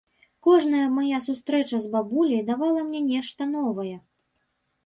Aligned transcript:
Кожная 0.45 0.85
мая 0.93 1.19
сустрэча 1.27 1.77
з 1.83 1.91
бабуляй 1.97 2.41
давала 2.49 2.79
мне 2.89 3.01
нешта 3.11 3.41
новае. 3.55 3.95